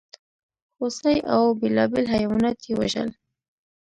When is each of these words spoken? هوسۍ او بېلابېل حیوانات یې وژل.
هوسۍ 0.79 1.17
او 1.33 1.43
بېلابېل 1.59 2.05
حیوانات 2.15 2.59
یې 2.67 2.73
وژل. 2.79 3.09